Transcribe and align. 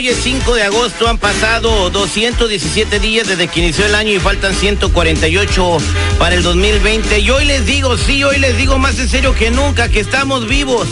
Hoy 0.00 0.08
es 0.08 0.16
5 0.22 0.54
de 0.54 0.62
agosto, 0.62 1.08
han 1.08 1.18
pasado 1.18 1.90
217 1.90 3.00
días 3.00 3.28
desde 3.28 3.48
que 3.48 3.60
inició 3.60 3.84
el 3.84 3.94
año 3.94 4.14
y 4.14 4.18
faltan 4.18 4.54
148 4.54 5.76
para 6.18 6.36
el 6.36 6.42
2020. 6.42 7.18
Y 7.18 7.28
hoy 7.28 7.44
les 7.44 7.66
digo, 7.66 7.98
sí, 7.98 8.24
hoy 8.24 8.38
les 8.38 8.56
digo 8.56 8.78
más 8.78 8.98
en 8.98 9.10
serio 9.10 9.34
que 9.34 9.50
nunca 9.50 9.90
que 9.90 10.00
estamos 10.00 10.48
vivos 10.48 10.88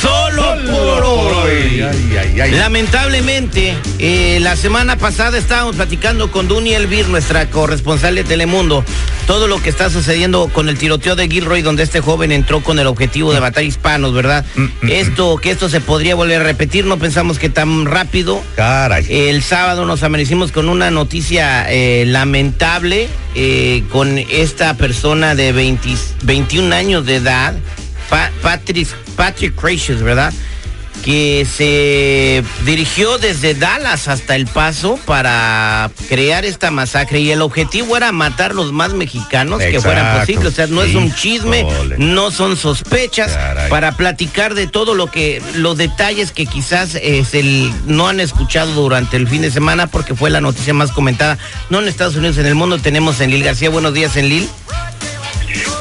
solo, 0.00 0.42
por 0.70 1.04
hoy. 1.04 1.84
Lamentablemente, 2.52 3.74
eh, 3.98 4.38
la 4.40 4.54
semana 4.54 4.96
pasada 4.96 5.38
estábamos 5.38 5.74
platicando 5.74 6.30
con 6.30 6.46
Duny 6.46 6.74
Elvir, 6.74 7.08
nuestra 7.08 7.50
corresponsal 7.50 8.14
de 8.14 8.22
Telemundo, 8.22 8.84
todo 9.26 9.48
lo 9.48 9.60
que 9.60 9.70
está 9.70 9.90
sucediendo 9.90 10.48
con 10.52 10.68
el 10.68 10.78
tiroteo 10.78 11.16
de 11.16 11.28
Gilroy, 11.28 11.62
donde 11.62 11.82
este 11.82 12.00
joven 12.00 12.30
entró 12.30 12.62
con 12.62 12.78
el 12.78 12.86
objetivo 12.86 13.32
de 13.32 13.40
matar 13.40 13.64
hispanos, 13.64 14.14
¿verdad? 14.14 14.44
Esto, 14.82 15.36
que 15.38 15.50
esto 15.50 15.68
se 15.68 15.80
podría 15.80 16.14
volver 16.14 16.40
a 16.40 16.44
repetir, 16.44 16.84
no 16.84 16.98
pensamos 16.98 17.40
que 17.40 17.48
tan 17.48 17.86
rápido. 17.86 18.40
El 19.08 19.42
sábado 19.42 19.84
nos 19.86 20.02
amanecimos 20.02 20.52
con 20.52 20.68
una 20.68 20.90
noticia 20.90 21.66
eh, 21.70 22.04
lamentable 22.06 23.08
eh, 23.34 23.82
con 23.90 24.18
esta 24.18 24.74
persona 24.76 25.34
de 25.34 25.52
20 25.52 25.88
21 26.22 26.74
años 26.74 27.06
de 27.06 27.16
edad, 27.16 27.54
Pa- 28.10 28.30
Patrick, 28.42 28.88
Patrick 29.16 29.54
¿verdad? 30.02 30.32
Que 31.02 31.44
se 31.50 32.44
dirigió 32.64 33.18
desde 33.18 33.54
Dallas 33.54 34.06
hasta 34.06 34.36
El 34.36 34.46
Paso 34.46 34.98
para 35.04 35.90
crear 36.08 36.44
esta 36.44 36.70
masacre 36.70 37.18
y 37.20 37.30
el 37.32 37.42
objetivo 37.42 37.96
era 37.96 38.12
matar 38.12 38.54
los 38.54 38.72
más 38.72 38.92
mexicanos 38.94 39.58
que 39.60 39.80
fueran 39.80 40.04
Exacto. 40.06 40.20
posibles. 40.20 40.52
O 40.52 40.54
sea, 40.54 40.66
no 40.68 40.82
es 40.82 40.94
un 40.94 41.12
chisme, 41.14 41.66
no 41.98 42.30
son 42.30 42.56
sospechas 42.56 43.32
Caray. 43.32 43.68
para 43.68 43.92
platicar 43.96 44.54
de 44.54 44.68
todo 44.68 44.94
lo 44.94 45.08
que, 45.10 45.42
los 45.56 45.76
detalles 45.76 46.30
que 46.30 46.46
quizás 46.46 46.94
eh, 46.94 47.24
se 47.28 47.40
l- 47.40 47.72
no 47.86 48.06
han 48.06 48.20
escuchado 48.20 48.72
durante 48.72 49.16
el 49.16 49.26
fin 49.26 49.42
de 49.42 49.50
semana 49.50 49.88
porque 49.88 50.14
fue 50.14 50.30
la 50.30 50.40
noticia 50.40 50.72
más 50.72 50.92
comentada, 50.92 51.36
no 51.68 51.80
en 51.80 51.88
Estados 51.88 52.14
Unidos, 52.14 52.38
en 52.38 52.46
el 52.46 52.54
mundo. 52.54 52.78
Tenemos 52.78 53.20
en 53.20 53.30
Lil 53.30 53.42
García. 53.42 53.70
Buenos 53.70 53.92
días, 53.92 54.16
en 54.16 54.28
Lil. 54.28 54.48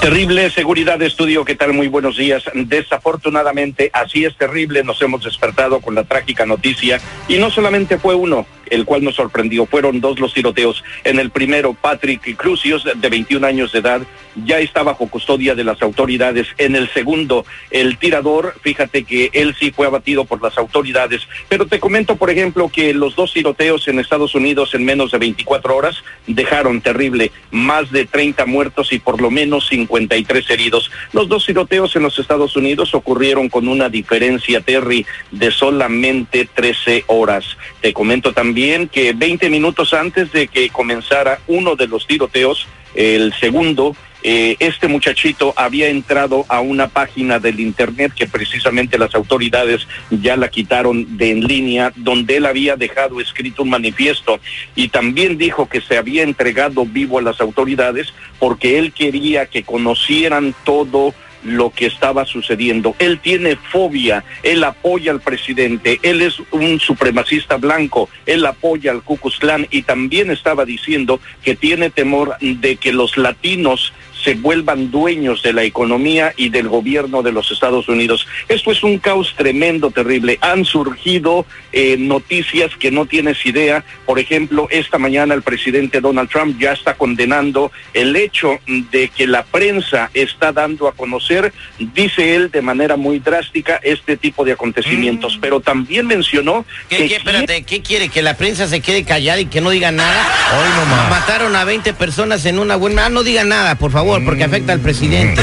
Terrible 0.02 0.50
seguridad 0.50 1.00
estudio, 1.04 1.46
¿qué 1.46 1.54
tal? 1.54 1.74
Muy 1.74 1.88
buenos 1.88 2.18
días. 2.18 2.44
Desafortunadamente, 2.56 3.92
así 3.94 4.26
es 4.26 4.36
terrible, 4.36 4.84
nos 4.84 5.00
hemos 5.04 5.24
despertado 5.24 5.80
con 5.80 5.94
la 5.94 6.06
trágica 6.06 6.44
noticia 6.48 7.00
y 7.28 7.38
no 7.38 7.52
solamente 7.52 8.00
fue 8.00 8.16
uno, 8.16 8.48
el 8.72 8.86
cual 8.86 9.04
nos 9.04 9.16
sorprendió, 9.16 9.68
fueron 9.68 10.02
dos 10.02 10.20
los 10.20 10.34
tiroteos. 10.34 10.84
En 11.04 11.20
el 11.20 11.30
primero, 11.30 11.76
Patrick 11.76 12.36
Crucius, 12.36 12.84
de 12.84 13.10
21 13.10 13.46
años 13.46 13.74
de 13.74 13.80
edad, 13.80 14.02
ya 14.46 14.60
está 14.60 14.82
bajo 14.82 15.08
custodia 15.08 15.56
de 15.56 15.66
las 15.66 15.82
autoridades. 15.82 16.48
En 16.58 16.76
el 16.76 16.90
segundo, 16.90 17.46
el 17.70 17.98
tirador, 17.98 18.56
fíjate 18.62 19.04
que 19.04 19.30
él 19.34 19.56
sí 19.60 19.72
fue 19.72 19.88
abatido 19.88 20.26
por 20.26 20.42
las 20.42 20.58
autoridades. 20.58 21.28
Pero 21.50 21.68
te 21.68 21.80
comento, 21.80 22.16
por 22.16 22.30
ejemplo, 22.30 22.70
que 22.70 22.94
los 22.94 23.16
dos 23.16 23.34
tiroteos 23.34 23.88
en 23.88 24.00
Estados 24.00 24.34
Unidos 24.36 24.74
en 24.74 24.86
menos 24.86 25.12
de 25.12 25.18
24 25.18 25.76
horas 25.76 26.04
dejaron 26.26 26.82
terrible 26.82 27.32
más 27.52 27.92
de 27.92 28.06
30 28.06 28.46
muertos 28.46 28.94
y 28.94 29.00
por 29.00 29.22
lo 29.22 29.30
menos 29.30 29.68
53 29.92 30.50
heridos. 30.50 30.92
Los 31.12 31.28
dos 31.28 31.46
tiroteos 31.46 31.96
en 31.96 32.04
los 32.04 32.18
Estados 32.18 32.56
Unidos 32.56 32.96
ocurrieron 32.96 33.50
con 33.50 33.68
una 33.68 33.90
diferencia, 33.90 34.62
Terry, 34.62 35.06
de 35.32 35.52
solamente 35.52 36.48
13 36.54 37.06
horas. 37.08 37.58
Te 37.82 37.94
comento 37.94 38.34
también 38.34 38.88
que 38.88 39.14
20 39.14 39.50
minutos 39.50 39.94
antes 39.94 40.32
de 40.32 40.48
que 40.48 40.70
comenzara 40.70 41.40
uno 41.48 41.76
de 41.76 41.88
los 41.88 42.08
tiroteos, 42.08 42.68
el 42.96 43.34
segundo, 43.34 43.96
eh, 44.24 44.56
este 44.60 44.88
muchachito 44.88 45.54
había 45.56 45.90
entrado 45.90 46.46
a 46.48 46.60
una 46.62 46.88
página 46.88 47.40
del 47.40 47.60
internet 47.60 48.14
que 48.16 48.28
precisamente 48.28 49.00
las 49.00 49.16
autoridades 49.16 49.88
ya 50.10 50.38
la 50.38 50.50
quitaron 50.50 51.18
de 51.18 51.32
en 51.32 51.48
línea, 51.48 51.92
donde 51.96 52.38
él 52.38 52.46
había 52.46 52.76
dejado 52.76 53.20
escrito 53.20 53.64
un 53.64 53.70
manifiesto 53.70 54.40
y 54.76 54.90
también 54.90 55.38
dijo 55.38 55.70
que 55.70 55.82
se 55.82 55.98
había 55.98 56.24
entregado 56.24 56.86
vivo 56.86 57.20
a 57.20 57.22
las 57.22 57.42
autoridades 57.42 58.14
porque 58.38 58.78
él 58.78 58.92
quería 58.92 59.46
que 59.46 59.64
conocieran 59.64 60.54
todo 60.66 61.14
lo 61.44 61.72
que 61.72 61.88
estaba 61.88 62.26
sucediendo. 62.26 62.96
Él 63.00 63.20
tiene 63.20 63.56
fobia, 63.56 64.24
él 64.44 64.64
apoya 64.64 65.12
al 65.12 65.22
presidente, 65.22 66.00
él 66.04 66.22
es 66.22 66.38
un 66.52 66.80
supremacista 66.80 67.58
blanco, 67.58 68.10
él 68.26 68.46
apoya 68.46 68.92
al 68.92 69.02
Ku 69.02 69.18
Klux 69.18 69.38
Klan 69.38 69.68
y 69.72 69.82
también 69.84 70.32
estaba 70.32 70.66
diciendo 70.66 71.20
que 71.44 71.56
tiene 71.56 71.90
temor 71.90 72.38
de 72.40 72.76
que 72.76 72.94
los 72.94 73.18
latinos 73.18 73.94
se 74.24 74.36
vuelvan 74.36 74.92
dueños 74.92 75.42
de 75.42 75.54
la 75.54 75.64
economía 75.64 76.34
y 76.38 76.50
del 76.50 76.68
gobierno 76.68 77.22
de 77.22 77.32
los 77.32 77.52
Estados 77.52 77.88
Unidos. 77.88 78.28
Esto 78.48 78.72
es 78.72 78.84
un 78.84 79.00
caos 79.00 79.34
tremendo, 79.36 79.92
terrible. 79.92 80.38
Han 80.42 80.66
surgido 80.66 81.46
eh, 81.72 81.98
noticias 81.98 82.76
que 82.78 82.92
no 82.92 83.06
tienes 83.06 83.46
idea. 83.46 83.84
Por 84.06 84.20
ejemplo, 84.20 84.68
esta 84.70 84.98
mañana 84.98 85.34
el 85.34 85.42
presidente 85.42 86.02
Donald 86.02 86.30
Trump 86.30 86.60
ya 86.60 86.74
está 86.74 86.96
condenando 86.96 87.72
el 87.94 88.16
hecho 88.16 88.60
de 88.92 89.10
que 89.10 89.28
la 89.28 89.44
prensa 89.44 90.10
está 90.14 90.52
dando 90.52 90.88
a 90.88 90.94
conocer, 90.94 91.54
dice 91.80 92.36
él 92.36 92.52
de 92.52 92.62
manera 92.62 92.98
muy 92.98 93.20
drástica, 93.20 93.80
este 93.84 94.18
tipo 94.18 94.46
de 94.46 94.54
acontecimientos. 94.54 95.38
Pero 95.42 95.60
también 95.60 96.08
mencionó 96.08 96.66
¿Qué, 96.90 96.98
que 96.98 97.08
qué, 97.08 97.16
espérate, 97.16 97.64
¿qué 97.64 97.82
quiere? 97.82 98.10
¿Que 98.10 98.22
la 98.22 98.36
prensa 98.36 98.68
se 98.68 98.82
quede 98.82 99.04
callada 99.04 99.40
y 99.40 99.46
que 99.46 99.62
no 99.62 99.70
diga 99.70 99.92
nada? 99.92 100.28
Hoy 100.58 100.70
nomás. 100.80 101.10
Mataron 101.10 101.56
a 101.56 101.64
20 101.64 101.94
personas 101.94 102.46
en 102.46 102.60
una 102.60 102.76
buena... 102.76 103.06
Ah, 103.06 103.10
no 103.10 103.24
diga 103.24 103.44
nada, 103.44 103.76
por 103.76 103.92
favor, 103.92 104.11
porque 104.20 104.44
afecta 104.44 104.74
al 104.74 104.80
presidente. 104.80 105.42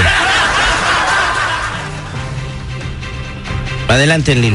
Adelante, 3.89 4.35
Lil. 4.35 4.55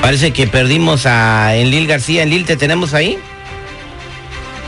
Parece 0.00 0.30
que 0.32 0.46
perdimos 0.46 1.04
a 1.06 1.56
Enlil 1.56 1.88
García. 1.88 2.22
Enlil, 2.22 2.44
¿te 2.44 2.56
tenemos 2.56 2.94
ahí? 2.94 3.18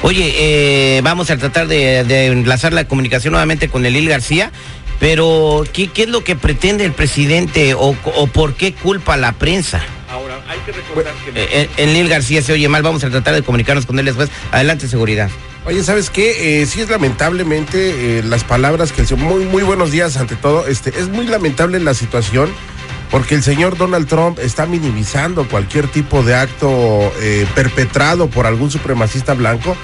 Oye, 0.03 0.35
eh, 0.37 1.01
vamos 1.03 1.31
a 1.31 1.37
tratar 1.37 1.69
de, 1.69 2.03
de 2.05 2.27
enlazar 2.27 2.73
la 2.73 2.85
comunicación 2.85 3.33
nuevamente 3.33 3.69
con 3.69 3.87
Enlil 3.87 4.09
García, 4.09 4.51
pero 4.99 5.65
¿qué, 5.73 5.89
qué 5.89 6.03
es 6.03 6.09
lo 6.09 6.25
que 6.25 6.35
pretende 6.35 6.85
el 6.85 6.93
presidente 6.93 7.75
o, 7.75 7.97
o 8.05 8.27
por 8.27 8.55
qué 8.55 8.73
culpa 8.73 9.15
a 9.15 9.17
la 9.17 9.33
prensa? 9.33 9.81
Ahora, 10.11 10.41
hay 10.49 10.59
que 10.61 10.73
recordar 10.73 11.13
que... 11.25 11.31
Eh, 11.31 11.49
eh, 11.51 11.69
Enlil 11.77 12.09
García 12.09 12.43
se 12.43 12.53
oye 12.53 12.69
mal, 12.69 12.83
vamos 12.83 13.05
a 13.05 13.11
tratar 13.11 13.35
de 13.35 13.43
comunicarnos 13.43 13.87
con 13.87 13.99
él 13.99 14.07
después. 14.07 14.31
Adelante, 14.51 14.89
seguridad. 14.89 15.31
Oye, 15.69 15.85
¿sabes 15.85 16.09
qué? 16.09 16.63
Eh, 16.63 16.67
sí 16.67 16.81
es 16.81 16.89
lamentablemente 16.89 18.21
eh, 18.21 18.23
las 18.23 18.43
palabras 18.43 18.91
que 18.91 19.03
el 19.03 19.07
señor... 19.07 19.27
Muy, 19.27 19.45
muy 19.45 19.63
buenos 19.63 19.91
días 19.91 20.17
ante 20.17 20.35
todo. 20.35 20.67
Este, 20.67 20.99
es 20.99 21.11
muy 21.11 21.27
lamentable 21.27 21.79
la 21.79 21.93
situación 21.93 22.49
porque 23.11 23.35
el 23.35 23.43
señor 23.43 23.77
Donald 23.77 24.09
Trump 24.09 24.39
está 24.39 24.65
minimizando 24.65 25.47
cualquier 25.47 25.87
tipo 25.87 26.23
de 26.23 26.37
acto 26.37 27.13
eh, 27.21 27.47
perpetrado 27.55 28.31
por 28.31 28.47
algún 28.47 28.71
supremacista 28.71 29.35
blanco, 29.35 29.77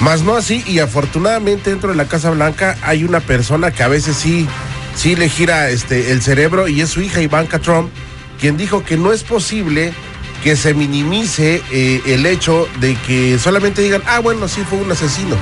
más 0.00 0.22
no 0.22 0.36
así, 0.36 0.64
y 0.66 0.78
afortunadamente 0.78 1.68
dentro 1.68 1.90
de 1.90 1.96
la 1.96 2.06
Casa 2.06 2.30
Blanca 2.30 2.78
hay 2.80 3.04
una 3.04 3.20
persona 3.20 3.72
que 3.72 3.82
a 3.82 3.88
veces 3.88 4.16
sí, 4.16 4.48
sí 4.94 5.16
le 5.16 5.28
gira 5.28 5.68
este, 5.68 6.12
el 6.12 6.22
cerebro 6.22 6.66
y 6.66 6.80
es 6.80 6.88
su 6.88 7.02
hija 7.02 7.20
Ivanka 7.20 7.58
Trump, 7.58 7.90
quien 8.40 8.56
dijo 8.56 8.84
que 8.84 8.96
no 8.96 9.12
es 9.12 9.22
posible 9.22 9.92
que 10.42 10.56
se 10.56 10.74
minimice 10.74 11.62
eh, 11.70 12.02
el 12.06 12.26
hecho 12.26 12.68
de 12.80 12.94
que 13.06 13.38
solamente 13.38 13.82
digan, 13.82 14.02
ah, 14.06 14.20
bueno, 14.20 14.48
sí 14.48 14.62
fue 14.68 14.78
un 14.78 14.90
asesino. 14.90 15.36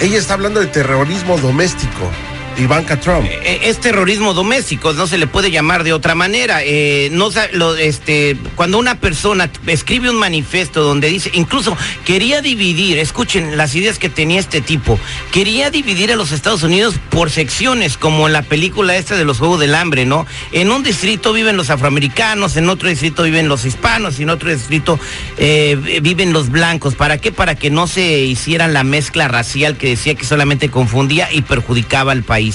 Ella 0.00 0.18
está 0.18 0.34
hablando 0.34 0.60
de 0.60 0.66
terrorismo 0.66 1.38
doméstico, 1.38 2.10
Ivanka 2.58 2.98
Trump. 2.98 3.26
Eh, 3.26 3.60
Es 3.64 3.78
terrorismo 3.80 4.34
doméstico, 4.34 4.92
no 4.92 5.06
se 5.06 5.18
le 5.18 5.26
puede 5.26 5.50
llamar 5.50 5.84
de 5.84 5.92
otra 5.92 6.14
manera. 6.14 6.60
Eh, 6.64 7.08
no 7.12 7.30
este, 7.78 8.36
cuando 8.56 8.78
una 8.78 8.96
persona 8.96 9.50
escribe 9.66 10.10
un 10.10 10.16
manifiesto 10.16 10.82
donde 10.82 11.08
dice, 11.08 11.30
incluso 11.34 11.76
quería 12.04 12.40
dividir, 12.40 12.98
escuchen 12.98 13.56
las 13.56 13.74
ideas 13.74 13.98
que 13.98 14.08
tenía 14.08 14.40
este 14.40 14.60
tipo, 14.60 14.98
quería 15.32 15.70
dividir 15.70 16.12
a 16.12 16.16
los 16.16 16.32
Estados 16.32 16.62
Unidos 16.62 16.94
por 17.10 17.30
secciones, 17.30 17.96
como 17.96 18.26
en 18.26 18.32
la 18.32 18.42
película 18.42 18.96
esta 18.96 19.16
de 19.16 19.24
los 19.24 19.38
Juegos 19.38 19.60
del 19.60 19.74
Hambre, 19.74 20.04
¿no? 20.06 20.26
En 20.52 20.70
un 20.70 20.82
distrito 20.82 21.32
viven 21.32 21.56
los 21.56 21.70
afroamericanos, 21.70 22.56
en 22.56 22.68
otro 22.68 22.88
distrito 22.88 23.22
viven 23.22 23.48
los 23.48 23.64
hispanos, 23.64 24.18
y 24.18 24.22
en 24.22 24.30
otro 24.30 24.50
distrito 24.50 24.98
eh, 25.36 26.00
viven 26.02 26.32
los 26.32 26.50
blancos. 26.50 26.94
¿Para 26.94 27.18
qué? 27.18 27.30
Para 27.32 27.54
que 27.54 27.70
no 27.70 27.86
se 27.86 28.20
hicieran 28.20 28.72
la 28.72 28.84
mezcla 28.84 29.28
racial 29.28 29.76
que 29.76 29.90
decía 29.90 30.14
que 30.14 30.24
solamente 30.24 30.70
confundía 30.70 31.28
y 31.32 31.42
perjudicaba 31.42 32.12
al 32.12 32.22
país. 32.22 32.47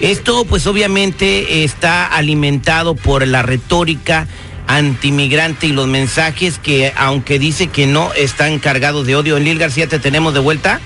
Esto 0.00 0.44
pues 0.44 0.66
obviamente 0.66 1.64
está 1.64 2.06
alimentado 2.06 2.94
por 2.94 3.26
la 3.26 3.42
retórica 3.42 4.28
antimigrante 4.68 5.66
y 5.66 5.72
los 5.72 5.88
mensajes 5.88 6.58
que 6.58 6.92
aunque 6.96 7.38
dice 7.38 7.68
que 7.68 7.86
no 7.86 8.12
están 8.12 8.58
cargados 8.60 9.06
de 9.06 9.16
odio. 9.16 9.36
En 9.36 9.44
Lil 9.44 9.58
García 9.58 9.88
te 9.88 9.98
tenemos 9.98 10.34
de 10.34 10.40
vuelta. 10.40 10.80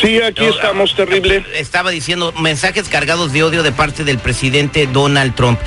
Sí, 0.00 0.20
aquí 0.22 0.44
No, 0.44 0.50
estamos, 0.50 0.94
terrible. 0.94 1.44
Estaba 1.54 1.90
diciendo 1.90 2.32
mensajes 2.40 2.88
cargados 2.88 3.32
de 3.32 3.42
odio 3.42 3.62
de 3.62 3.72
parte 3.72 4.04
del 4.04 4.18
presidente 4.18 4.86
Donald 4.86 5.34
Trump, 5.34 5.58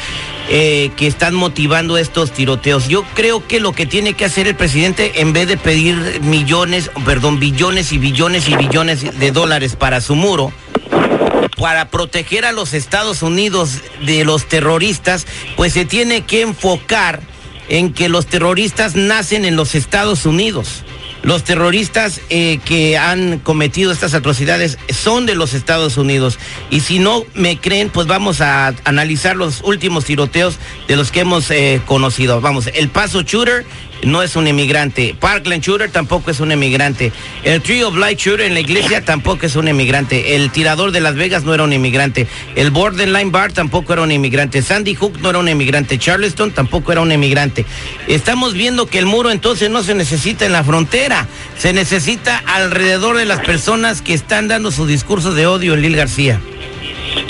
eh, 0.49 0.89
que 0.95 1.05
están 1.05 1.35
motivando 1.35 1.97
estos 1.97 2.31
tiroteos. 2.31 2.87
Yo 2.87 3.03
creo 3.13 3.45
que 3.45 3.59
lo 3.59 3.73
que 3.73 3.85
tiene 3.85 4.13
que 4.13 4.25
hacer 4.25 4.47
el 4.47 4.55
presidente, 4.55 5.21
en 5.21 5.33
vez 5.33 5.47
de 5.47 5.57
pedir 5.57 6.21
millones, 6.21 6.89
perdón, 7.05 7.39
billones 7.39 7.91
y 7.91 7.97
billones 7.97 8.47
y 8.47 8.55
billones 8.55 9.19
de 9.19 9.31
dólares 9.31 9.75
para 9.75 9.99
su 9.99 10.15
muro, 10.15 10.53
para 11.61 11.89
proteger 11.89 12.43
a 12.45 12.51
los 12.51 12.73
Estados 12.73 13.21
Unidos 13.21 13.81
de 14.05 14.25
los 14.25 14.49
terroristas, 14.49 15.27
pues 15.55 15.73
se 15.73 15.85
tiene 15.85 16.21
que 16.21 16.41
enfocar 16.41 17.21
en 17.69 17.93
que 17.93 18.09
los 18.09 18.25
terroristas 18.25 18.95
nacen 18.95 19.45
en 19.45 19.55
los 19.55 19.75
Estados 19.75 20.25
Unidos. 20.25 20.83
Los 21.21 21.43
terroristas 21.43 22.19
eh, 22.29 22.59
que 22.65 22.97
han 22.97 23.37
cometido 23.37 23.91
estas 23.91 24.15
atrocidades 24.15 24.79
son 24.89 25.27
de 25.27 25.35
los 25.35 25.53
Estados 25.53 25.97
Unidos. 25.97 26.39
Y 26.71 26.79
si 26.79 26.97
no 26.97 27.25
me 27.35 27.59
creen, 27.59 27.91
pues 27.91 28.07
vamos 28.07 28.41
a 28.41 28.73
analizar 28.83 29.35
los 29.35 29.61
últimos 29.63 30.05
tiroteos 30.05 30.57
de 30.87 30.95
los 30.95 31.11
que 31.11 31.19
hemos 31.19 31.51
eh, 31.51 31.79
conocido. 31.85 32.41
Vamos, 32.41 32.71
el 32.73 32.89
Paso 32.89 33.21
Shooter 33.21 33.65
no 34.03 34.23
es 34.23 34.35
un 34.35 34.47
emigrante. 34.47 35.15
Parkland 35.19 35.63
Shooter 35.63 35.89
tampoco 35.91 36.31
es 36.31 36.39
un 36.39 36.51
emigrante. 36.51 37.11
El 37.43 37.61
Tree 37.61 37.83
of 37.83 37.95
Light 37.95 38.19
Shooter 38.19 38.45
en 38.47 38.53
la 38.53 38.59
iglesia 38.59 39.03
tampoco 39.03 39.45
es 39.45 39.55
un 39.55 39.67
emigrante. 39.67 40.35
El 40.35 40.51
tirador 40.51 40.91
de 40.91 41.01
Las 41.01 41.15
Vegas 41.15 41.43
no 41.43 41.53
era 41.53 41.63
un 41.63 41.73
emigrante. 41.73 42.27
El 42.55 42.71
Borderline 42.71 43.31
Bar 43.31 43.53
tampoco 43.53 43.93
era 43.93 44.01
un 44.01 44.11
emigrante. 44.11 44.61
Sandy 44.61 44.95
Hook 44.95 45.19
no 45.21 45.29
era 45.29 45.39
un 45.39 45.47
emigrante. 45.47 45.97
Charleston 45.97 46.51
tampoco 46.51 46.91
era 46.91 47.01
un 47.01 47.11
emigrante. 47.11 47.65
Estamos 48.07 48.53
viendo 48.53 48.87
que 48.87 48.99
el 48.99 49.05
muro 49.05 49.31
entonces 49.31 49.69
no 49.69 49.83
se 49.83 49.95
necesita 49.95 50.45
en 50.45 50.51
la 50.51 50.63
frontera. 50.63 51.27
Se 51.57 51.73
necesita 51.73 52.37
alrededor 52.45 53.17
de 53.17 53.25
las 53.25 53.39
personas 53.39 54.01
que 54.01 54.13
están 54.13 54.47
dando 54.47 54.71
su 54.71 54.85
discurso 54.85 55.33
de 55.33 55.47
odio 55.47 55.73
en 55.73 55.81
Lil 55.81 55.95
García. 55.95 56.39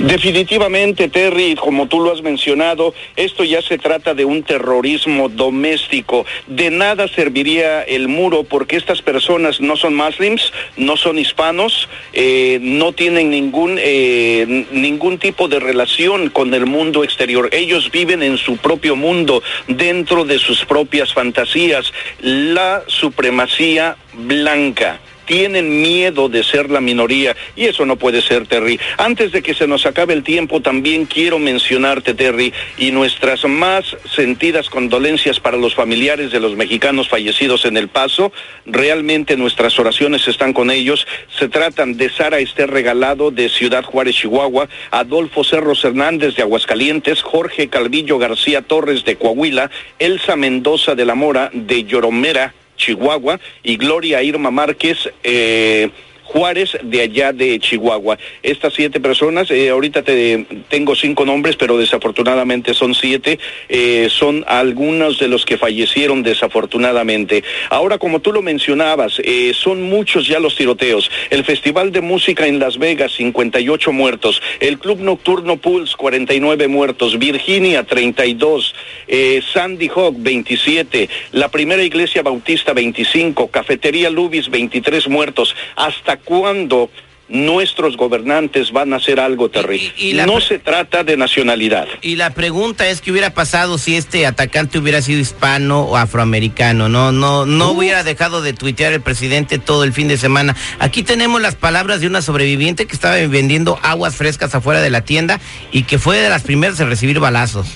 Definitivamente, 0.02 1.10
Terry, 1.10 1.56
como 1.56 1.88
tú 1.88 2.00
lo 2.00 2.12
has 2.12 2.24
mencionado, 2.24 2.96
esto 3.16 3.44
ya 3.44 3.62
se 3.62 3.78
trata 3.78 4.16
de 4.16 4.26
un 4.26 4.42
terrorismo 4.42 5.30
doméstico. 5.30 6.26
De 6.48 6.72
nada 6.72 7.08
serviría 7.08 7.84
el 7.84 8.08
muro 8.08 8.44
porque 8.44 8.78
estas 8.78 9.04
personas 9.04 9.62
no 9.62 9.78
son 9.78 9.94
muslims, 9.94 10.52
no 10.76 10.98
son 10.98 11.20
hispanos, 11.20 11.88
eh, 12.14 12.58
no 12.62 12.94
tienen 12.94 13.30
ningún, 13.30 13.78
eh, 13.80 14.66
ningún 14.72 15.20
tipo 15.20 15.48
de 15.48 15.60
relación 15.60 16.32
con 16.32 16.52
el 16.56 16.66
mundo 16.66 17.04
exterior. 17.04 17.50
Ellos 17.52 17.92
viven 17.92 18.24
en 18.24 18.38
su 18.38 18.58
propio 18.58 18.96
mundo, 18.96 19.44
dentro 19.68 20.26
de 20.26 20.40
sus 20.40 20.66
propias 20.66 21.14
fantasías. 21.14 21.94
La 22.22 22.84
supremacía 22.88 23.98
blanca 24.14 25.00
tienen 25.32 25.82
miedo 25.82 26.28
de 26.28 26.44
ser 26.44 26.70
la 26.70 26.82
minoría 26.82 27.38
y 27.56 27.68
eso 27.68 27.86
no 27.86 27.96
puede 27.96 28.22
ser, 28.22 28.48
Terry. 28.48 28.78
Antes 28.98 29.32
de 29.32 29.42
que 29.42 29.54
se 29.54 29.66
nos 29.66 29.86
acabe 29.86 30.12
el 30.12 30.24
tiempo, 30.24 30.60
también 30.60 31.06
quiero 31.06 31.40
mencionarte, 31.40 32.14
Terry, 32.14 32.52
y 32.78 32.92
nuestras 32.92 33.46
más 33.46 33.96
sentidas 34.14 34.70
condolencias 34.70 35.40
para 35.40 35.56
los 35.56 35.74
familiares 35.74 36.34
de 36.34 36.42
los 36.42 36.58
mexicanos 36.58 37.08
fallecidos 37.08 37.64
en 37.64 37.78
El 37.78 37.88
Paso. 37.88 38.34
Realmente 38.66 39.38
nuestras 39.38 39.80
oraciones 39.80 40.28
están 40.28 40.52
con 40.52 40.70
ellos. 40.70 41.08
Se 41.40 41.48
tratan 41.48 41.96
de 41.96 42.10
Sara 42.10 42.40
Esther 42.40 42.70
Regalado 42.70 43.32
de 43.32 43.48
Ciudad 43.48 43.86
Juárez, 43.86 44.18
Chihuahua, 44.18 44.68
Adolfo 44.92 45.46
Cerros 45.46 45.86
Hernández 45.86 46.36
de 46.36 46.42
Aguascalientes, 46.42 47.22
Jorge 47.22 47.70
Calvillo 47.70 48.18
García 48.18 48.64
Torres 48.64 49.06
de 49.06 49.16
Coahuila, 49.16 49.72
Elsa 49.98 50.36
Mendoza 50.36 50.94
de 50.94 51.06
la 51.06 51.16
Mora 51.16 51.50
de 51.54 51.86
Lloromera, 51.86 52.54
Chihuahua, 52.82 53.40
y 53.64 53.78
Gloria 53.78 54.24
Irma 54.24 54.52
Márquez, 54.52 55.10
eh, 55.24 55.90
Juárez 56.32 56.78
de 56.82 57.02
allá 57.02 57.34
de 57.34 57.60
Chihuahua. 57.60 58.18
Estas 58.42 58.74
siete 58.74 59.02
personas, 59.02 59.52
eh, 59.52 59.70
ahorita 59.70 60.02
te 60.02 60.46
tengo 60.70 60.96
cinco 60.96 61.26
nombres, 61.26 61.58
pero 61.58 61.78
desafortunadamente 61.78 62.74
son 62.74 62.96
siete, 62.96 63.38
eh, 63.68 64.08
son 64.10 64.46
algunos 64.48 65.20
de 65.20 65.28
los 65.28 65.46
que 65.46 65.58
fallecieron 65.58 66.24
desafortunadamente. 66.24 67.44
Ahora, 67.70 67.98
como 67.98 68.22
tú 68.22 68.32
lo 68.32 68.42
mencionabas, 68.42 69.20
eh, 69.24 69.52
son 69.54 69.84
muchos 69.84 70.26
ya 70.26 70.40
los 70.40 70.56
tiroteos. 70.56 71.12
El 71.30 71.44
Festival 71.44 71.92
de 71.92 72.00
Música 72.00 72.48
en 72.48 72.60
Las 72.60 72.78
Vegas, 72.78 73.12
58 73.14 73.92
muertos. 73.92 74.42
El 74.62 74.80
Club 74.80 75.00
Nocturno 75.02 75.58
Pulse, 75.58 75.96
49 75.98 76.70
muertos. 76.70 77.20
Virginia, 77.20 77.84
32. 77.84 78.74
Eh, 79.08 79.42
Sandy 79.54 79.90
Hook, 79.90 80.16
27. 80.20 81.10
La 81.34 81.50
Primera 81.50 81.84
Iglesia 81.84 82.24
Bautista, 82.24 82.72
25. 82.74 83.48
Cafetería 83.48 84.10
Lubis, 84.10 84.50
23 84.50 85.10
muertos. 85.10 85.56
¿Hasta 85.76 86.21
cuándo 86.26 86.90
nuestros 87.34 87.96
gobernantes 87.96 88.74
van 88.74 88.92
a 88.92 88.98
hacer 88.98 89.18
algo 89.20 89.50
terrible? 89.50 89.94
Y- 89.98 90.10
y 90.10 90.14
la 90.14 90.26
no 90.26 90.42
se 90.42 90.60
trata 90.60 91.06
de 91.06 91.16
nacionalidad. 91.16 91.88
Y 92.02 92.18
la 92.18 92.32
pregunta 92.32 92.90
es 92.90 93.00
qué 93.00 93.10
hubiera 93.12 93.34
pasado 93.34 93.78
si 93.78 93.96
este 93.96 94.26
atacante 94.26 94.78
hubiera 94.80 95.02
sido 95.02 95.22
hispano 95.22 95.84
o 95.84 95.96
afroamericano. 95.96 96.90
No, 96.90 97.14
no, 97.14 97.46
no 97.46 97.72
hubiera 97.72 98.04
dejado 98.04 98.42
de 98.42 98.52
tuitear 98.52 98.92
el 98.92 99.00
presidente 99.02 99.60
todo 99.60 99.86
el 99.86 99.94
fin 99.94 100.10
de 100.10 100.18
semana. 100.18 100.58
Aquí 100.80 101.04
tenemos 101.04 101.42
las 101.42 101.56
palabras 101.56 102.02
de 102.02 102.08
una 102.08 102.22
sobreviviente 102.22 102.86
que 102.86 102.94
estaba 102.96 103.16
vendiendo 103.16 103.80
aguas 103.82 104.16
frescas 104.18 104.54
afuera 104.54 104.82
de 104.82 104.90
la 104.90 105.02
tienda 105.06 105.40
y 105.72 105.84
que 105.84 106.00
fue 106.00 106.18
de 106.18 106.28
las 106.30 106.42
primeras 106.44 106.80
en 106.82 106.90
recibir 106.90 107.20
balazos. 107.20 107.68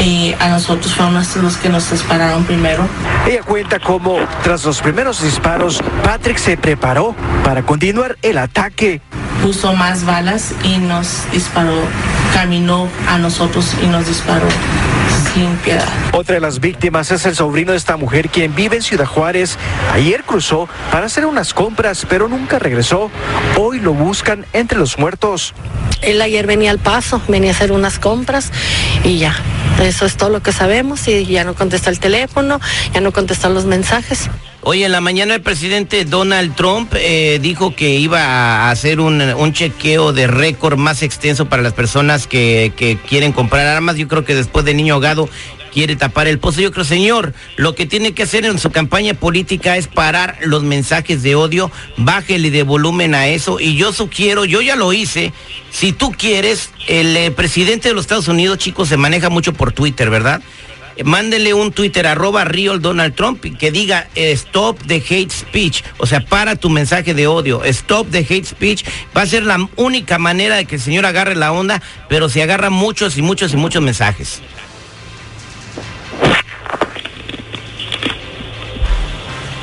Y 0.00 0.34
a 0.40 0.48
nosotros 0.48 0.94
fueron 0.94 1.14
los 1.14 1.56
que 1.56 1.68
nos 1.68 1.90
dispararon 1.90 2.44
primero. 2.44 2.86
Ella 3.26 3.42
cuenta 3.42 3.78
cómo, 3.78 4.16
tras 4.42 4.64
los 4.64 4.80
primeros 4.80 5.22
disparos, 5.22 5.80
Patrick 6.02 6.38
se 6.38 6.56
preparó 6.56 7.14
para 7.44 7.62
continuar 7.62 8.16
el 8.22 8.38
ataque. 8.38 9.00
Puso 9.42 9.72
más 9.74 10.04
balas 10.04 10.54
y 10.64 10.78
nos 10.78 11.30
disparó. 11.32 11.76
Caminó 12.34 12.88
a 13.08 13.18
nosotros 13.18 13.76
y 13.82 13.86
nos 13.86 14.06
disparó 14.06 14.46
sin 15.34 15.56
piedad. 15.56 15.86
Otra 16.12 16.34
de 16.34 16.40
las 16.40 16.60
víctimas 16.60 17.10
es 17.10 17.26
el 17.26 17.34
sobrino 17.34 17.72
de 17.72 17.78
esta 17.78 17.96
mujer 17.96 18.28
quien 18.28 18.54
vive 18.54 18.76
en 18.76 18.82
Ciudad 18.82 19.06
Juárez. 19.06 19.58
Ayer 19.92 20.24
cruzó 20.24 20.68
para 20.90 21.06
hacer 21.06 21.26
unas 21.26 21.54
compras, 21.54 22.06
pero 22.08 22.28
nunca 22.28 22.58
regresó. 22.58 23.10
Hoy 23.58 23.80
lo 23.80 23.92
buscan 23.94 24.46
entre 24.52 24.78
los 24.78 24.98
muertos. 24.98 25.54
Él 26.02 26.20
ayer 26.20 26.46
venía 26.46 26.70
al 26.70 26.78
paso, 26.78 27.20
venía 27.28 27.50
a 27.50 27.54
hacer 27.54 27.72
unas 27.72 27.98
compras 27.98 28.50
y 29.04 29.18
ya. 29.18 29.34
Eso 29.80 30.04
es 30.04 30.16
todo 30.16 30.30
lo 30.30 30.42
que 30.42 30.52
sabemos 30.52 31.08
y 31.08 31.24
ya 31.24 31.44
no 31.44 31.54
contesta 31.54 31.90
el 31.90 31.98
teléfono, 31.98 32.60
ya 32.92 33.00
no 33.00 33.12
contesta 33.12 33.48
los 33.48 33.64
mensajes. 33.64 34.28
Hoy 34.64 34.84
en 34.84 34.92
la 34.92 35.00
mañana 35.00 35.34
el 35.34 35.42
presidente 35.42 36.04
Donald 36.04 36.54
Trump 36.54 36.94
eh, 36.94 37.40
dijo 37.42 37.74
que 37.74 37.96
iba 37.96 38.20
a 38.20 38.70
hacer 38.70 39.00
un, 39.00 39.52
chequeo 39.52 40.12
de 40.12 40.28
récord 40.28 40.78
más 40.78 41.02
extenso 41.02 41.46
para 41.46 41.62
las 41.62 41.72
personas 41.72 42.28
que, 42.28 42.72
que 42.76 42.96
quieren 42.96 43.32
comprar 43.32 43.66
armas. 43.66 43.96
Yo 43.96 44.06
creo 44.06 44.24
que 44.24 44.36
después 44.36 44.64
de 44.64 44.74
niño 44.74 44.94
ahogado 44.94 45.28
quiere 45.72 45.96
tapar 45.96 46.28
el 46.28 46.38
pozo. 46.38 46.60
Yo 46.60 46.70
creo, 46.70 46.84
señor, 46.84 47.34
lo 47.56 47.74
que 47.74 47.86
tiene 47.86 48.12
que 48.12 48.24
hacer 48.24 48.44
en 48.44 48.58
su 48.58 48.70
campaña 48.70 49.14
política 49.14 49.76
es 49.76 49.88
parar 49.88 50.38
los 50.42 50.62
mensajes 50.62 51.22
de 51.22 51.34
odio, 51.34 51.70
bájele 51.96 52.50
de 52.50 52.62
volumen 52.62 53.14
a 53.14 53.26
eso. 53.28 53.58
Y 53.58 53.76
yo 53.76 53.92
sugiero, 53.92 54.44
yo 54.44 54.60
ya 54.60 54.76
lo 54.76 54.92
hice, 54.92 55.32
si 55.70 55.92
tú 55.92 56.12
quieres, 56.12 56.70
el 56.86 57.16
eh, 57.16 57.30
presidente 57.30 57.88
de 57.88 57.94
los 57.94 58.04
Estados 58.04 58.28
Unidos, 58.28 58.58
chicos, 58.58 58.88
se 58.88 58.96
maneja 58.96 59.30
mucho 59.30 59.52
por 59.52 59.72
Twitter, 59.72 60.10
¿verdad? 60.10 60.42
Eh, 60.96 61.04
Mándele 61.04 61.54
un 61.54 61.72
Twitter 61.72 62.06
arroba 62.06 62.44
real 62.44 62.80
Donald 62.80 63.14
Trump 63.14 63.42
que 63.58 63.70
diga 63.70 64.08
eh, 64.14 64.32
stop 64.32 64.78
the 64.86 64.96
hate 64.96 65.30
speech, 65.30 65.82
o 65.98 66.06
sea, 66.06 66.20
para 66.20 66.56
tu 66.56 66.68
mensaje 66.68 67.14
de 67.14 67.26
odio, 67.26 67.64
stop 67.64 68.10
the 68.10 68.18
hate 68.18 68.44
speech, 68.44 68.84
va 69.16 69.22
a 69.22 69.26
ser 69.26 69.44
la 69.44 69.68
única 69.76 70.18
manera 70.18 70.56
de 70.56 70.66
que 70.66 70.76
el 70.76 70.80
señor 70.80 71.06
agarre 71.06 71.34
la 71.34 71.52
onda, 71.52 71.80
pero 72.08 72.28
si 72.28 72.40
agarra 72.40 72.70
muchos 72.70 73.16
y 73.16 73.22
muchos 73.22 73.52
y 73.52 73.56
muchos 73.56 73.82
mensajes. 73.82 74.42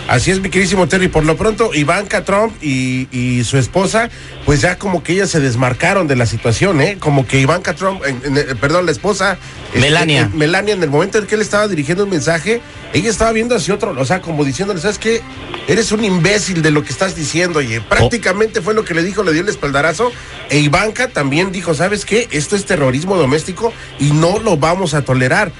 Así 0.10 0.32
es, 0.32 0.42
mi 0.42 0.50
queridísimo 0.50 0.88
Terry. 0.88 1.08
Por 1.08 1.24
lo 1.24 1.38
pronto, 1.38 1.70
Ivanka 1.74 2.24
Trump 2.26 2.52
y, 2.64 3.08
y 3.12 3.44
su 3.44 3.60
esposa, 3.60 4.10
pues 4.44 4.60
ya 4.60 4.78
como 4.80 5.04
que 5.04 5.14
ellas 5.14 5.30
se 5.30 5.40
desmarcaron 5.40 6.08
de 6.08 6.16
la 6.16 6.26
situación, 6.26 6.82
¿eh? 6.82 6.98
Como 7.00 7.28
que 7.28 7.40
Ivanka 7.40 7.76
Trump, 7.76 8.02
en- 8.04 8.20
en- 8.26 8.38
eh, 8.38 8.56
perdón, 8.60 8.88
la 8.88 8.92
esposa. 8.92 9.38
este, 9.68 9.80
Melania. 9.82 10.22
en- 10.22 10.36
Melania, 10.38 10.74
en 10.74 10.82
el 10.82 10.90
momento 10.90 11.20
en 11.20 11.28
que 11.28 11.36
él 11.36 11.42
estaba 11.42 11.68
dirigiendo 11.68 12.06
un 12.06 12.10
mensaje, 12.10 12.60
ella 12.92 13.10
estaba 13.12 13.32
viendo 13.34 13.56
hacia 13.56 13.76
otro, 13.76 13.92
o 13.96 14.06
sea, 14.06 14.20
como 14.20 14.44
diciéndole, 14.44 14.82
¿sabes 14.82 14.98
qué? 14.98 15.22
Eres 15.68 15.92
un 15.92 16.04
imbécil 16.04 16.64
de 16.64 16.72
lo 16.72 16.84
que 16.84 16.90
estás 16.92 17.16
diciendo, 17.16 17.62
y 17.62 17.80
prácticamente 17.80 18.62
fue 18.64 18.74
lo 18.74 18.84
que 18.84 18.96
le 18.96 19.04
dijo, 19.04 19.22
le 19.22 19.32
dio 19.32 19.44
el 19.44 19.50
espaldarazo. 19.50 20.12
E 20.50 20.58
Ivanka 20.58 21.10
también 21.10 21.52
dijo, 21.52 21.76
¿sabes 21.76 22.04
qué? 22.04 22.28
Esto 22.32 22.56
es 22.56 22.66
terrorismo 22.66 23.16
doméstico 23.16 23.72
y 24.00 24.10
no 24.12 24.40
lo 24.40 24.58
vamos 24.58 24.96
a 24.96 25.04
tolerar. 25.04 25.52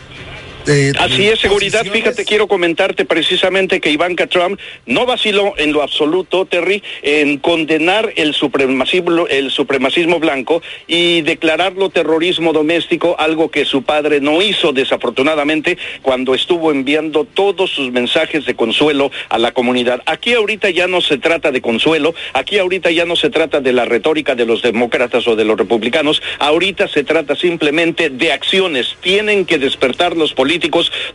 Eh, 0.68 0.94
Así 1.00 1.28
es, 1.28 1.40
seguridad. 1.40 1.86
Fíjate, 1.86 2.26
quiero 2.26 2.48
comentarte 2.48 3.06
precisamente 3.06 3.80
que 3.80 3.92
Ivanka 3.92 4.28
Trump 4.28 4.60
no 4.86 5.06
vaciló 5.06 5.54
en 5.58 5.72
lo 5.72 5.82
absoluto, 5.82 6.46
Terry, 6.46 6.84
en 7.02 7.38
condenar 7.38 8.14
el 8.16 8.34
supremacismo, 8.34 9.28
el 9.28 9.52
supremacismo 9.52 10.20
blanco 10.20 10.62
y 10.88 11.22
declararlo 11.22 11.90
terrorismo 11.90 12.54
doméstico, 12.54 13.16
algo 13.20 13.50
que 13.52 13.66
su 13.66 13.84
padre 13.84 14.22
no 14.22 14.42
hizo 14.42 14.74
desafortunadamente 14.74 15.78
cuando 16.02 16.36
estuvo 16.36 16.72
enviando 16.72 17.26
todos 17.26 17.70
sus 17.72 17.92
mensajes 17.92 18.46
de 18.46 18.56
consuelo 18.56 19.12
a 19.30 19.38
la 19.38 19.52
comunidad. 19.52 20.02
Aquí 20.06 20.34
ahorita 20.34 20.70
ya 20.70 20.88
no 20.88 21.02
se 21.02 21.18
trata 21.18 21.52
de 21.52 21.62
consuelo, 21.62 22.14
aquí 22.34 22.58
ahorita 22.58 22.92
ya 22.92 23.06
no 23.06 23.16
se 23.16 23.30
trata 23.30 23.62
de 23.62 23.74
la 23.74 23.86
retórica 23.86 24.36
de 24.36 24.46
los 24.46 24.62
demócratas 24.62 25.28
o 25.28 25.36
de 25.36 25.46
los 25.46 25.58
republicanos, 25.58 26.22
ahorita 26.40 26.88
se 26.88 27.04
trata 27.04 27.36
simplemente 27.36 28.10
de 28.10 28.32
acciones. 28.32 28.96
Tienen 29.02 29.46
que 29.46 29.58
despertar 29.58 30.16
los 30.16 30.34
políticos, 30.34 30.59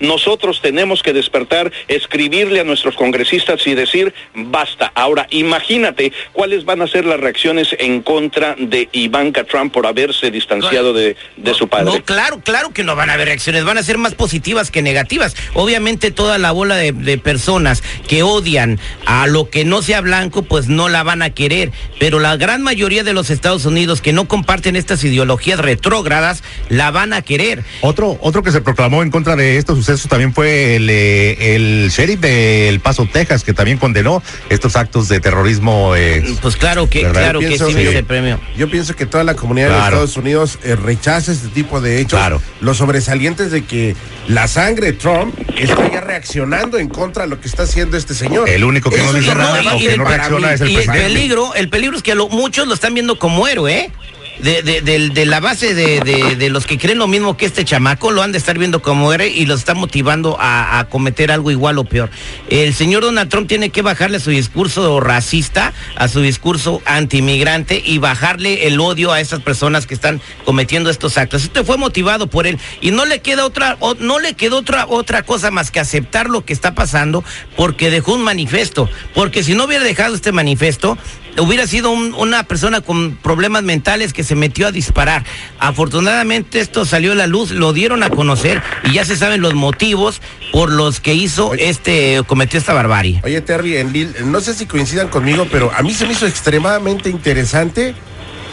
nosotros 0.01 0.61
tenemos 0.61 1.03
que 1.03 1.13
despertar, 1.13 1.73
escribirle 1.89 2.61
a 2.61 2.65
nuestros 2.65 2.95
congresistas 2.95 3.67
y 3.67 3.75
decir, 3.75 4.15
basta. 4.35 4.93
Ahora, 4.95 5.27
imagínate 5.31 6.13
cuáles 6.33 6.65
van 6.65 6.83
a 6.83 6.87
ser 6.87 7.05
las 7.05 7.21
reacciones 7.21 7.69
en 7.79 8.03
contra 8.03 8.57
de 8.59 8.89
Ivanka 8.93 9.45
Trump 9.45 9.73
por 9.73 9.87
haberse 9.87 10.31
distanciado 10.31 10.93
de, 10.93 11.17
de 11.37 11.55
su 11.55 11.69
padre. 11.69 11.85
No, 11.85 12.05
claro, 12.05 12.41
claro 12.45 12.71
que 12.71 12.85
no 12.85 12.97
van 12.97 13.11
a 13.11 13.15
haber 13.15 13.29
reacciones, 13.29 13.65
van 13.65 13.79
a 13.79 13.83
ser 13.83 13.99
más 13.99 14.15
positivas 14.15 14.71
que 14.71 14.83
negativas. 14.83 15.37
Obviamente 15.55 16.11
toda 16.11 16.39
la 16.39 16.53
bola 16.53 16.77
de, 16.77 16.93
de 16.93 17.19
personas 17.19 17.83
que 18.09 18.23
odian 18.23 18.79
a 19.07 19.27
lo 19.27 19.51
que 19.51 19.65
no 19.65 19.83
sea 19.83 20.01
blanco, 20.01 20.43
pues 20.43 20.69
no 20.69 20.89
la 20.89 21.03
van 21.03 21.23
a 21.23 21.31
querer. 21.31 21.73
Pero 21.99 22.21
la 22.21 22.37
gran 22.37 22.63
mayoría 22.63 23.05
de 23.05 23.13
los 23.13 23.31
Estados 23.31 23.65
Unidos 23.65 24.01
que 24.01 24.13
no 24.13 24.29
comparten 24.29 24.77
estas 24.77 25.03
ideologías 25.05 25.59
retrógradas, 25.59 26.43
la 26.69 26.91
van 26.91 27.13
a 27.13 27.23
querer. 27.23 27.65
Otro, 27.81 28.19
otro 28.21 28.43
que 28.43 28.53
se 28.53 28.61
proclamó 28.61 29.03
en 29.03 29.11
contra 29.11 29.24
de 29.25 29.57
estos 29.57 29.79
sucesos 29.79 30.09
también 30.09 30.33
fue 30.35 30.77
el, 30.77 30.89
eh, 30.91 31.57
el 31.57 31.91
sheriff 31.91 32.21
de 32.21 32.69
El 32.69 32.81
Paso, 32.81 33.09
Texas, 33.11 33.43
que 33.43 33.55
también 33.55 33.79
condenó 33.79 34.23
estos 34.51 34.77
actos 34.77 35.09
de 35.09 35.19
terrorismo. 35.21 35.95
eh, 35.97 36.23
Pues 36.43 36.57
claro 36.57 36.89
que, 36.91 37.05
¿verdad? 37.05 37.23
claro 37.23 37.41
que 37.41 37.47
Pienso 37.49 37.69
sí, 37.69 37.75
merece 37.75 37.99
el 37.99 38.05
premio. 38.05 38.39
Yo 38.57 38.71
pienso 38.71 38.95
que 38.95 39.07
toda 39.07 39.25
la 39.25 39.35
comunidad 39.35 39.71
de. 39.71 39.85
Estados 39.85 40.17
Unidos 40.17 40.59
eh, 40.63 40.77
rechaza 40.77 41.33
este 41.33 41.49
tipo 41.49 41.81
de 41.81 42.01
hechos. 42.01 42.19
Claro. 42.19 42.41
Los 42.61 42.77
sobresalientes 42.77 43.51
de 43.51 43.65
que 43.65 43.97
la 44.29 44.47
sangre 44.49 44.89
de 44.89 44.93
Trump 44.95 45.35
está 45.59 45.91
ya 45.91 46.01
reaccionando 46.01 46.79
en 46.79 46.89
contra 46.89 47.25
de 47.25 47.31
lo 47.31 47.41
que 47.41 47.49
está 47.49 47.63
haciendo 47.65 47.97
este 47.97 48.15
señor. 48.15 48.49
El 48.49 48.65
único 48.65 48.91
que 48.91 48.99
no 48.99 49.05
Eso 49.05 49.13
dice 49.15 49.31
es 49.31 49.37
lo 49.37 49.43
nada 49.43 49.75
o 49.75 49.79
que 49.79 49.97
no 49.97 50.05
reacciona 50.05 50.49
mí. 50.49 50.55
es 50.55 50.61
el 50.61 50.69
y 50.69 50.75
el 50.77 50.83
presidente. 50.85 51.15
peligro, 51.15 51.55
el 51.55 51.69
peligro 51.69 51.97
es 51.97 52.03
que 52.03 52.15
lo- 52.15 52.29
muchos 52.29 52.67
lo 52.69 52.75
están 52.75 52.95
viendo 52.95 53.19
como 53.19 53.47
héroe, 53.49 53.73
¿eh? 53.75 53.93
De, 54.39 54.63
de, 54.63 55.27
la 55.27 55.41
base 55.41 55.75
de, 55.75 56.51
los 56.51 56.67
que 56.67 56.79
creen 56.79 56.99
lo 56.99 57.07
mismo 57.07 57.37
que 57.37 57.47
este 57.47 57.65
chamaco, 57.65 58.11
lo 58.11 58.23
han 58.23 58.33
de 58.33 58.39
estar 58.39 58.59
viendo 58.59 58.83
como 58.83 59.13
héroe 59.13 59.29
y 59.29 59.47
los 59.47 59.61
está 59.61 59.75
motivando 59.75 60.37
a, 60.41 60.79
a 60.79 60.89
cometer 60.89 61.31
algo 61.31 61.51
igual 61.51 61.79
o 61.79 61.85
peor. 61.85 62.11
El 62.49 62.75
señor 62.75 63.03
Donald 63.03 63.31
Trump 63.31 63.49
tiene 63.49 63.71
que 63.71 63.83
bajarle 63.83 64.21
su 64.21 64.31
discurso 64.31 65.01
racista, 65.01 65.73
a 65.97 66.09
su 66.09 66.21
discurso 66.21 66.83
antimigrante 66.85 67.83
y 67.85 67.99
bajarle 67.99 68.67
el 68.67 68.81
odio 68.81 69.13
a 69.13 69.21
esas 69.21 69.41
personas 69.41 69.87
que 69.87 69.95
están 69.95 70.21
cometiendo 70.45 70.91
estos 70.91 71.17
actos. 71.17 71.45
Esto 71.45 71.65
fue 71.65 71.77
motivado 71.77 72.27
por 72.27 72.47
él 72.47 72.59
y 72.81 72.91
no 72.91 73.05
le 73.05 73.21
queda 73.21 73.45
otra, 73.45 73.79
no 73.99 74.19
le 74.19 74.35
quedó 74.35 74.59
otra, 74.59 74.87
otra 74.87 75.23
cosa 75.23 75.51
más 75.51 75.71
que 75.71 75.81
aceptar 75.81 76.29
lo 76.29 76.45
que 76.45 76.53
está 76.53 76.75
pasando 76.75 77.25
porque 77.57 77.91
dejó 77.91 78.15
un 78.15 78.23
manifiesto. 78.23 78.89
Porque 79.15 79.43
si 79.43 79.55
no 79.55 79.65
hubiera 79.65 79.85
dejado 79.85 80.15
este 80.15 80.33
manifiesto, 80.33 80.99
hubiera 81.39 81.67
sido 81.67 81.91
un- 81.91 82.15
una 82.15 82.45
persona 82.45 82.81
con 82.81 83.17
problemas 83.17 83.63
mentales 83.63 84.13
que 84.13 84.25
se 84.25 84.35
metió 84.35 84.67
a 84.67 84.73
disparar. 84.73 85.25
Afortunadamente 85.59 86.61
esto 86.61 86.85
salió 86.85 87.13
a 87.13 87.15
la 87.15 87.27
luz, 87.27 87.51
lo 87.51 87.73
dieron 87.73 88.03
a 88.03 88.11
conocer 88.11 88.63
y 88.85 88.93
ya 88.95 89.05
se 89.05 89.17
saben 89.17 89.41
los 89.41 89.55
motivos 89.55 90.21
por 90.53 90.71
los 90.71 91.01
que 91.01 91.15
hizo 91.15 91.53
este, 91.55 92.23
cometió 92.27 92.59
esta 92.59 92.73
barbarie. 92.73 93.21
Oye, 93.25 93.41
Terry, 93.41 93.77
en 93.79 93.93
no 94.31 94.41
sé 94.41 94.55
si 94.55 94.67
coincidan 94.67 95.09
conmigo, 95.09 95.47
pero 95.51 95.73
a 95.77 95.83
mí 95.83 95.93
se 95.95 96.07
me 96.07 96.13
hizo 96.13 96.27
extremadamente 96.27 97.11
interesante 97.11 97.95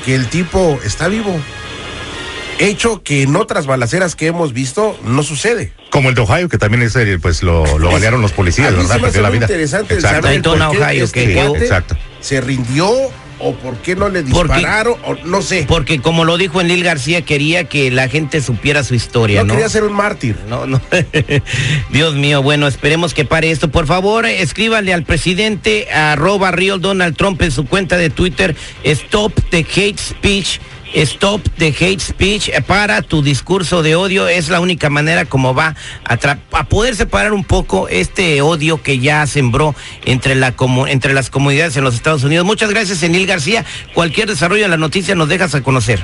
que 0.05 0.15
el 0.15 0.27
tipo 0.27 0.79
está 0.83 1.07
vivo. 1.07 1.39
Hecho 2.61 3.01
que 3.03 3.23
en 3.23 3.35
otras 3.35 3.65
balaceras 3.65 4.15
que 4.15 4.27
hemos 4.27 4.53
visto 4.53 4.97
no 5.03 5.23
sucede. 5.23 5.73
Como 5.89 6.09
el 6.09 6.15
de 6.15 6.21
Ohio, 6.21 6.47
que 6.47 6.57
también 6.57 6.83
es 6.83 6.95
el, 6.95 7.19
pues 7.19 7.43
lo, 7.43 7.77
lo 7.79 7.91
balearon 7.91 8.21
los 8.21 8.31
policías, 8.31 8.71
¿verdad? 8.75 8.81
se 8.83 8.87
me 8.87 8.93
hace 8.93 9.01
Perdió 9.05 9.21
la 9.23 9.29
muy 9.29 9.37
vida. 9.39 9.45
interesante 9.47 9.93
Exacto. 9.95 10.15
saber 10.21 10.31
el 10.35 10.41
Daytona, 10.43 10.67
por 10.67 10.77
qué 10.77 10.83
Ohio, 10.83 11.03
este 11.05 11.25
que- 11.25 11.33
cuate 11.33 11.57
Exacto. 11.63 11.97
se 12.21 12.39
rindió 12.39 12.87
o 13.43 13.55
por 13.55 13.75
qué 13.77 13.95
no 13.95 14.07
le 14.09 14.21
Porque- 14.21 14.53
dispararon 14.53 14.95
o 15.03 15.15
no 15.25 15.41
sé. 15.41 15.65
Porque 15.67 15.99
como 15.99 16.23
lo 16.23 16.37
dijo 16.37 16.61
Enlil 16.61 16.83
García, 16.83 17.23
quería 17.23 17.63
que 17.63 17.89
la 17.89 18.07
gente 18.07 18.39
supiera 18.41 18.83
su 18.83 18.93
historia, 18.93 19.41
no, 19.41 19.47
¿no? 19.47 19.53
quería 19.55 19.67
ser 19.67 19.83
un 19.83 19.93
mártir. 19.93 20.35
No, 20.47 20.67
no. 20.67 20.79
Dios 21.89 22.15
mío, 22.15 22.41
bueno, 22.43 22.67
esperemos 22.67 23.13
que 23.13 23.25
pare 23.25 23.49
esto. 23.51 23.69
Por 23.69 23.87
favor, 23.87 24.25
eh, 24.25 24.41
escríbanle 24.43 24.93
al 24.93 25.03
presidente 25.03 25.91
arroba 25.91 26.51
real 26.51 26.79
Donald 26.79 27.15
Trump 27.17 27.41
en 27.41 27.51
su 27.51 27.65
cuenta 27.65 27.97
de 27.97 28.09
Twitter, 28.11 28.55
Stop 28.83 29.33
the 29.49 29.59
Hate 29.75 29.97
Speech. 29.99 30.59
Stop 30.93 31.41
the 31.57 31.67
hate 31.67 31.99
speech 31.99 32.49
para 32.67 33.01
tu 33.01 33.21
discurso 33.21 33.81
de 33.81 33.95
odio 33.95 34.27
es 34.27 34.49
la 34.49 34.59
única 34.59 34.89
manera 34.89 35.25
como 35.25 35.53
va 35.53 35.75
a, 36.03 36.63
poder 36.65 36.95
separar 36.95 37.31
un 37.31 37.45
poco 37.45 37.87
este 37.87 38.41
odio 38.41 38.81
que 38.81 38.99
ya 38.99 39.25
sembró 39.25 39.73
entre 40.05 40.35
la 40.35 40.53
entre 40.87 41.13
las 41.13 41.29
comunidades 41.29 41.77
en 41.77 41.83
los 41.83 41.95
Estados 41.95 42.23
Unidos. 42.23 42.45
Muchas 42.45 42.69
gracias, 42.69 43.01
Enil 43.03 43.25
García. 43.25 43.65
Cualquier 43.93 44.27
desarrollo 44.27 44.63
de 44.63 44.69
la 44.69 44.77
noticia 44.77 45.15
nos 45.15 45.29
dejas 45.29 45.55
a 45.55 45.63
conocer. 45.63 46.01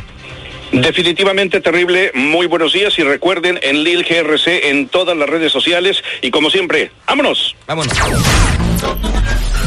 Definitivamente 0.71 1.61
terrible. 1.61 2.11
Muy 2.13 2.47
buenos 2.47 2.73
días 2.73 2.97
y 2.99 3.03
recuerden 3.03 3.59
en 3.61 3.83
Lil 3.83 4.03
GRC 4.03 4.69
en 4.69 4.87
todas 4.87 5.17
las 5.17 5.29
redes 5.29 5.51
sociales 5.51 6.03
y 6.21 6.31
como 6.31 6.49
siempre, 6.49 6.91
vámonos. 7.05 7.55
Vámonos. 7.67 7.93